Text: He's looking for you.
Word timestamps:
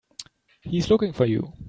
He's 0.61 0.89
looking 0.89 1.13
for 1.13 1.25
you. 1.27 1.53